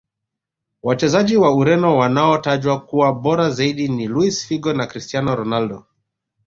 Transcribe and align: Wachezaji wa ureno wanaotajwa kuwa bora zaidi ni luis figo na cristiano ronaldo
Wachezaji 0.83 1.37
wa 1.37 1.55
ureno 1.55 1.97
wanaotajwa 1.97 2.81
kuwa 2.85 3.13
bora 3.13 3.49
zaidi 3.49 3.87
ni 3.87 4.07
luis 4.07 4.47
figo 4.47 4.73
na 4.73 4.87
cristiano 4.87 5.35
ronaldo 5.35 5.85